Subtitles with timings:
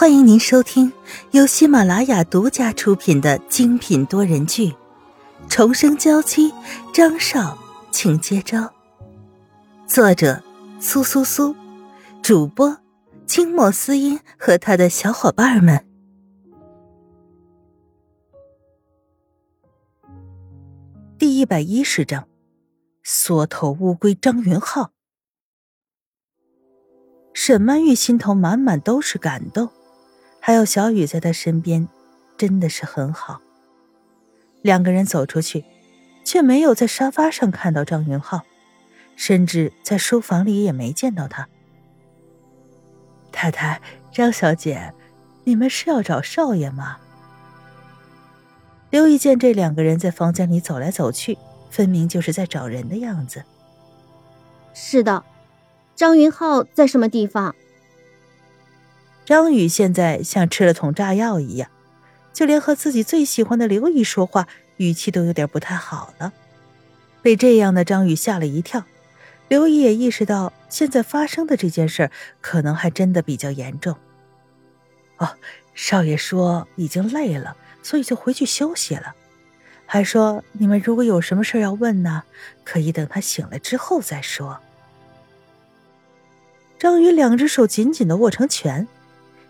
[0.00, 0.92] 欢迎您收听
[1.32, 4.68] 由喜马拉雅独家出品的精品多人剧
[5.48, 6.52] 《重生娇妻》，
[6.94, 7.58] 张少，
[7.90, 8.72] 请接招。
[9.88, 10.40] 作者：
[10.78, 11.52] 苏苏苏，
[12.22, 12.78] 主播：
[13.26, 15.84] 清末思音和他的小伙伴们。
[21.18, 22.28] 第一百一十章：
[23.02, 24.92] 缩头乌龟张云浩。
[27.34, 29.68] 沈曼玉心头满满都是感动。
[30.40, 31.88] 还有小雨在他身边，
[32.36, 33.40] 真的是很好。
[34.62, 35.64] 两个人走出去，
[36.24, 38.42] 却没有在沙发上看到张云浩，
[39.14, 41.48] 甚至在书房里也没见到他。
[43.30, 43.80] 太太，
[44.10, 44.92] 张小姐，
[45.44, 46.98] 你们是要找少爷吗？
[48.90, 51.36] 刘毅见这两个人在房间里走来走去，
[51.70, 53.44] 分明就是在找人的样子。
[54.72, 55.24] 是的，
[55.94, 57.54] 张云浩在什么地方？
[59.28, 61.68] 张宇现在像吃了桶炸药一样，
[62.32, 66.32] 就连和自己最喜欢的刘姨说话，语气都有点不太好了。
[67.20, 68.84] 被这样的张宇吓了一跳，
[69.48, 73.98] 刘姨也意识到现在发生的这件事可能还真的比较严重。
[75.18, 75.28] 哦，
[75.74, 79.14] 少爷说已经累了，所以就回去休息了，
[79.84, 82.22] 还说你们如果有什么事要问呢，
[82.64, 84.58] 可以等他醒了之后再说。
[86.78, 88.88] 张宇两只手紧紧的握成拳。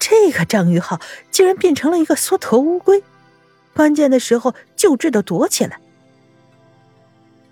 [0.00, 0.98] 这个张玉浩
[1.30, 3.04] 竟然变成了一个缩头乌龟，
[3.74, 5.78] 关键的时候就知道躲起来。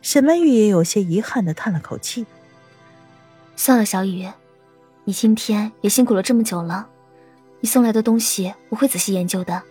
[0.00, 2.24] 沈曼玉也有些遗憾的叹了口气
[3.54, 4.26] ：“算了，小雨，
[5.04, 6.88] 你今天也辛苦了这么久了，
[7.60, 9.62] 你送来的东西我会仔细研究的，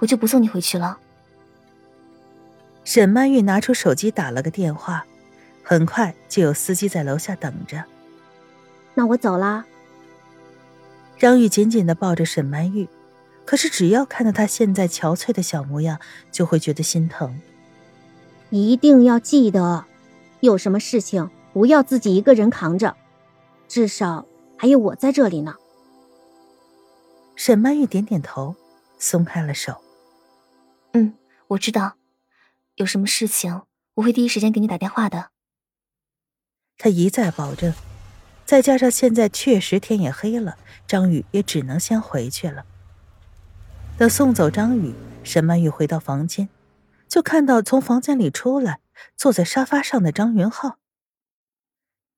[0.00, 0.98] 我就不送你回去了。”
[2.84, 5.06] 沈曼玉拿出手机打了个电话，
[5.62, 7.82] 很快就有司机在楼下等着。
[8.94, 9.64] 那我走啦。
[11.22, 12.88] 张玉紧紧的抱着沈曼玉，
[13.44, 16.00] 可是只要看到她现在憔悴的小模样，
[16.32, 17.40] 就会觉得心疼。
[18.50, 19.84] 一定要记得，
[20.40, 22.96] 有什么事情不要自己一个人扛着，
[23.68, 24.26] 至少
[24.58, 25.54] 还有我在这里呢。
[27.36, 28.56] 沈曼玉点点头，
[28.98, 29.80] 松开了手。
[30.90, 31.14] 嗯，
[31.46, 31.92] 我知道，
[32.74, 33.62] 有什么事情
[33.94, 35.28] 我会第一时间给你打电话的。
[36.76, 37.72] 他一再保证。
[38.52, 42.66] 再加上现在确实天也黑了，张宇也只能先回去了。
[43.96, 44.92] 等送走张宇，
[45.24, 46.50] 沈曼玉回到房间，
[47.08, 48.80] 就看到从房间里出来、
[49.16, 50.76] 坐在沙发上的张云浩，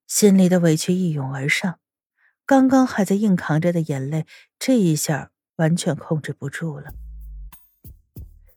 [0.08, 1.78] 心里的委屈一涌而上，
[2.44, 4.26] 刚刚还在硬扛着的眼泪，
[4.58, 6.92] 这一下完全控制不住了。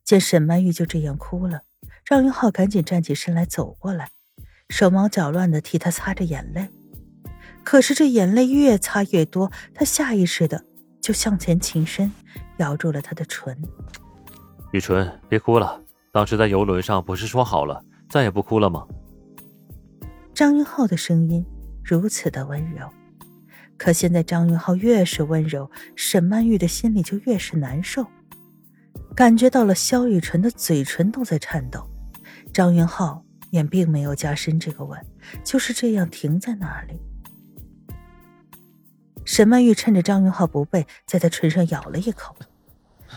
[0.04, 1.62] 见沈曼玉就这样哭了，
[2.04, 4.10] 张云浩赶紧站起身来走过来，
[4.68, 6.70] 手忙脚乱的替她擦着眼泪。
[7.70, 10.64] 可是这眼泪越擦越多，他下意识的
[11.02, 12.10] 就向前倾身，
[12.60, 13.62] 咬住了她的唇。
[14.72, 15.84] 雨纯，别哭了。
[16.14, 18.88] 当时在游轮上不是说好了再也不哭了吗？
[20.34, 21.46] 张云浩的声音
[21.84, 22.90] 如此的温柔，
[23.76, 28.08] 可现在张云浩越是温柔，沈曼玉的心里就越是难受，
[29.14, 31.86] 感觉到了萧雨纯的嘴唇都在颤抖。
[32.54, 34.98] 张云浩也并没有加深这个吻，
[35.44, 37.02] 就是这样停在那里。
[39.28, 42.34] 沈曼玉趁着张云浩不备，在他唇上咬了一口。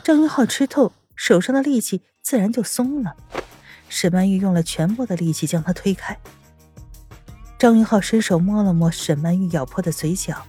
[0.03, 3.15] 张云浩吃痛，手上的力气自然就松了。
[3.89, 6.19] 沈曼玉用了全部的力气将他推开。
[7.57, 10.45] 张云浩伸手摸了摸沈曼玉咬破的嘴角，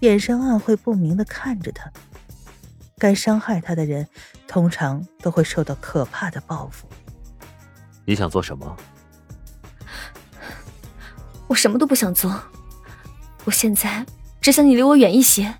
[0.00, 1.92] 眼神暗晦不明的看着他。
[2.96, 4.08] 该伤害他的人，
[4.48, 6.88] 通常都会受到可怕的报复。
[8.06, 8.74] 你想做什么？
[11.48, 12.42] 我什么都不想做。
[13.44, 14.06] 我现在。
[14.46, 15.56] 只想你离我远一些。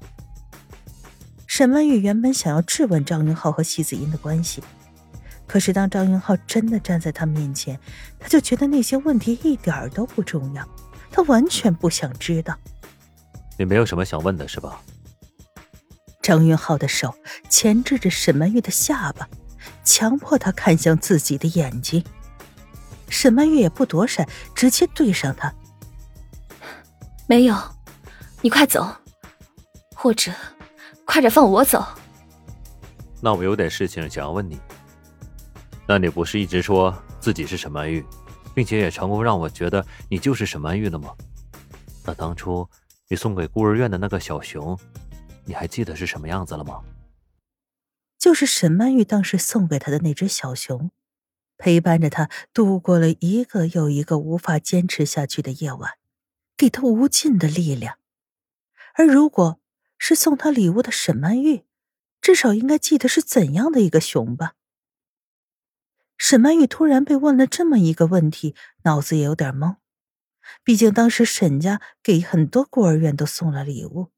[1.48, 4.62] 沈曼玉原本想要质问张云浩和席子音的关系，
[5.44, 7.80] 可是当张云浩真的站在他面前，
[8.20, 10.64] 他就觉得那些问题一点都不重要，
[11.10, 12.56] 他完全不想知道。
[13.58, 14.80] 你没有什么想问的是吧？
[16.22, 17.12] 张云浩的手
[17.49, 19.28] 钳制着沈曼玉的下巴，
[19.82, 22.05] 强迫她看向自己的眼睛。
[23.08, 25.52] 沈曼玉也不躲闪，直接对上他。
[27.26, 27.75] 没有。
[28.46, 28.87] 你快走，
[29.96, 30.31] 或者
[31.04, 31.84] 快点放我走。
[33.20, 34.56] 那我有点事情想要问你。
[35.84, 38.06] 那你不是一直说自己是沈曼玉，
[38.54, 41.12] 并且也成功让我觉得你就是沈曼玉了吗？
[42.04, 42.64] 那当初
[43.08, 44.78] 你送给孤儿院的那个小熊，
[45.44, 46.81] 你还记得是什么样子了吗？
[48.16, 50.92] 就是沈曼玉当时送给他的那只小熊，
[51.58, 55.94] 陪伴着他度过了一个又一个无法坚持下去的夜晚，
[56.56, 57.99] 给他无尽的力量。
[58.96, 59.60] 而如果
[59.98, 61.64] 是送他礼物的沈曼玉，
[62.20, 64.54] 至少应该记得是怎样的一个熊吧。
[66.16, 68.54] 沈曼玉突然被问了这么一个问题，
[68.84, 69.76] 脑子也有点懵。
[70.64, 74.12] 毕竟当时沈家给很多孤儿院都送了礼物，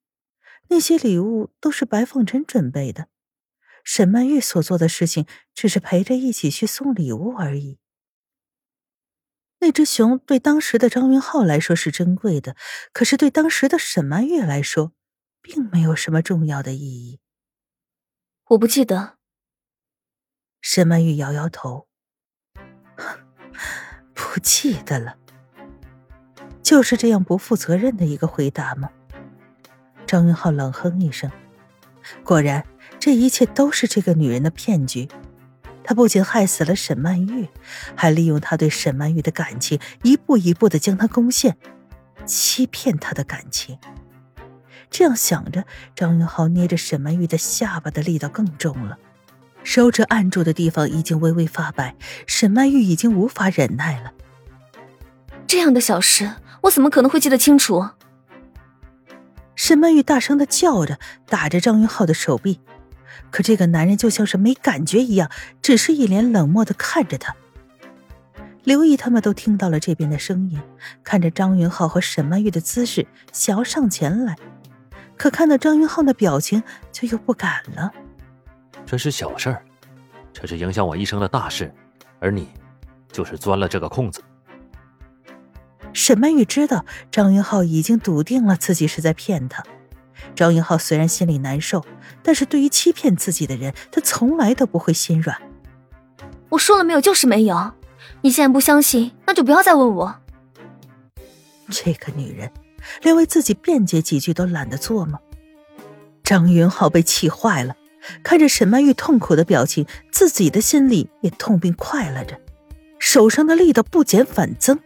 [0.69, 3.09] 那些礼物都是白凤臣准备的。
[3.83, 7.79] 沈曼玉所做的事情只是陪着一起去送礼物而已。
[9.61, 12.57] 那只熊对当时的张云浩来说是珍贵的，
[12.93, 14.93] 可是对当时的沈曼玉来说，
[15.43, 17.21] 并没有什么重要的意义。
[18.51, 19.19] 我不记得。
[20.61, 21.89] 沈曼玉摇摇头，
[24.15, 25.17] 不记得了。
[26.63, 28.91] 就是这样不负责任的一个回答吗？
[30.07, 31.31] 张云浩冷哼一声，
[32.25, 32.67] 果然，
[32.99, 35.09] 这一切都是这个女人的骗局。
[35.89, 37.49] 他不仅害死了沈曼玉，
[37.95, 41.57] 还利用他对沈曼玉的感情，一步一步的将她攻陷，
[42.27, 43.79] 欺骗她的感情。
[44.91, 45.65] 这样想着，
[45.97, 48.99] 张云浩捏着沈曼玉的下巴的力道更重了，
[49.65, 51.97] 手指按住的地方已经微微发白。
[52.27, 54.13] 沈曼玉已经无法忍耐了。
[55.47, 56.33] 这样的小事，
[56.65, 57.89] 我怎么可能会记得清楚？
[59.57, 62.61] 沈曼玉大声的叫着，打着张云浩的手臂。
[63.31, 65.31] 可这个男人就像是没感觉一样，
[65.61, 67.35] 只是一脸冷漠的看着他。
[68.65, 70.61] 刘毅他们都听到了这边的声音，
[71.03, 74.37] 看着张云浩和沈曼玉的姿势，想要上前来，
[75.17, 76.63] 可看到张云浩的表情，
[76.93, 77.91] 却又不敢了。
[78.85, 79.63] 这是小事儿，
[80.33, 81.73] 这是影响我一生的大事，
[82.21, 82.49] 而你，
[83.11, 84.23] 就是钻了这个空子。
[85.95, 89.65] 沈曼玉知道张云浩已经笃定了自己是在骗他。
[90.35, 91.85] 张云浩虽然心里难受，
[92.23, 95.37] 但是对于欺骗自己的人，他从来都不会心软。
[96.51, 97.73] 我说了没有，就是没有。
[98.23, 100.15] 你现在不相信，那就不要再问我。
[101.71, 102.51] 这个女人，
[103.03, 105.19] 连为自己辩解几句都懒得做吗？
[106.25, 107.77] 张云浩被气坏了，
[108.23, 112.41] 看着沈曼玉痛苦的表情，自己的心里也痛并快乐着，
[112.99, 114.79] 手上的力道不减反增。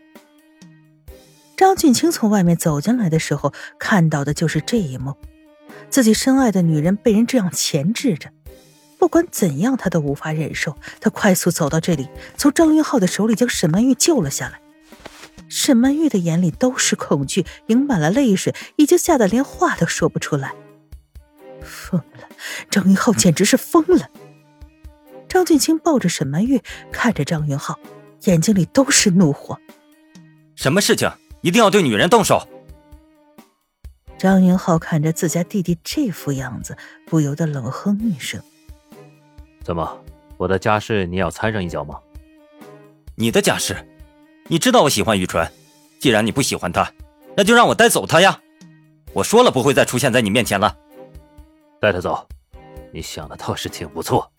[1.63, 5.15] 张俊清从外面走进来的时候，看到的就是这一幕：
[5.91, 8.31] 自己深爱的女人被人这样钳制着，
[8.99, 10.77] 不管怎样，他都无法忍受。
[11.01, 14.61] 他快速走到这里，从张云浩的手里将沈曼玉救了下来。
[15.49, 20.53] 沈曼玉的眼里都是恐惧，盈满了泪水，已经吓得连话都说不出来。
[21.63, 22.29] 疯了，
[22.71, 24.11] 张云浩简直是疯了！
[25.29, 26.61] 张俊清抱着沈曼玉，
[26.91, 27.79] 看着张云浩，
[28.25, 29.57] 眼睛里都是怒火。
[30.57, 31.09] 什么事情？
[31.43, 32.49] 一定要对女人动手。
[34.17, 38.41] 张云浩看着自家弟弟这副样子，不由得冷哼一声
[39.63, 40.01] ：“怎么，
[40.37, 41.99] 我的家事你要掺上一脚吗
[43.17, 43.77] ？”“你的家事？
[44.47, 45.51] 你知道我喜欢雨纯，
[45.99, 46.93] 既然你不喜欢她，
[47.37, 48.41] 那就让我带走她呀！
[49.13, 50.77] 我说了不会再出现在你面前了。
[51.81, 52.29] ”“带她走，
[52.93, 54.31] 你想的倒是挺不错。”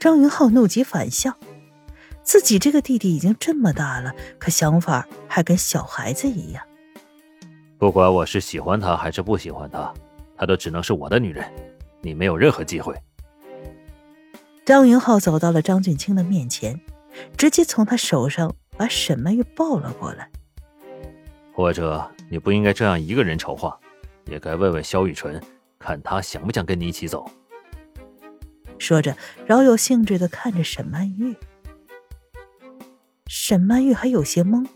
[0.00, 1.32] 张云浩怒极反笑。
[2.26, 6.62] 自己这个弟弟已经这么大了，可想法还跟小孩子一样。
[7.78, 9.94] 不管我是喜欢她还是不喜欢她，
[10.36, 11.48] 她都只能是我的女人，
[12.00, 12.92] 你没有任何机会。
[14.64, 16.80] 张云浩走到了张俊清的面前，
[17.38, 20.28] 直接从他手上把沈曼玉抱了过来。
[21.52, 23.78] 或者你不应该这样一个人筹划，
[24.24, 25.40] 也该问问萧雨纯，
[25.78, 27.24] 看他想不想跟你一起走。
[28.78, 29.16] 说着，
[29.46, 31.36] 饶有兴致的看着沈曼玉。
[33.48, 34.66] 沈曼玉还有些懵，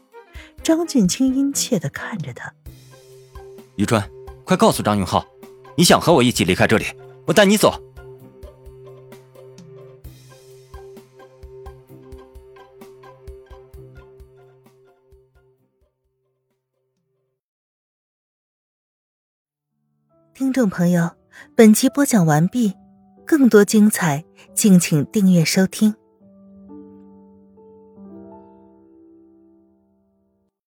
[0.62, 2.54] 张俊清殷切的看着他。
[3.74, 4.08] 于川，
[4.44, 5.26] 快告诉张永浩，
[5.76, 6.84] 你想和我一起离开这里，
[7.26, 7.74] 我带你走。
[20.32, 21.10] 听众朋友，
[21.56, 22.74] 本集播讲完毕，
[23.26, 24.24] 更多精彩，
[24.54, 25.96] 敬请订阅收听。